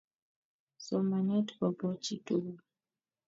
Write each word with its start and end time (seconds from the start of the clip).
Somanet 0.85 1.47
ko 1.57 1.65
po 1.77 1.87
chi 2.03 2.15
tugul 2.25 2.59